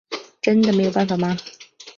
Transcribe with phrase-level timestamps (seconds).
[0.41, 1.37] 真的没有办法吗？